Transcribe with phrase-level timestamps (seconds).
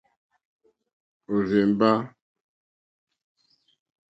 [1.33, 1.91] Òrzèmbá.